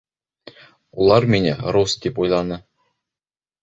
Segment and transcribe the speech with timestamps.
[1.05, 2.63] Улар мине рус тип уйланы.